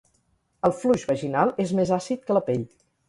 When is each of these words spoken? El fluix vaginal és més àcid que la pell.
El 0.69 0.73
fluix 0.77 1.05
vaginal 1.11 1.53
és 1.65 1.75
més 1.81 1.93
àcid 1.99 2.25
que 2.31 2.39
la 2.39 2.43
pell. 2.49 2.65